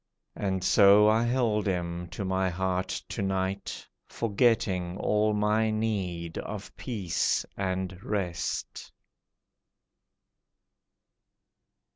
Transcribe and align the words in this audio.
And 0.35 0.63
so 0.63 1.07
I 1.07 1.21
held 1.25 1.67
him 1.67 2.07
to 2.07 2.25
my 2.25 2.49
heart 2.49 2.87
to 3.09 3.21
night, 3.21 3.87
Forgetting 4.07 4.97
all 4.97 5.31
my 5.35 5.69
need 5.69 6.39
of 6.39 6.75
peace 6.75 7.45
and 7.55 7.95
rest. 8.01 8.91